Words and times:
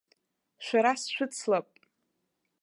Шәара 0.65 0.91
сшәыцлап. 1.01 1.67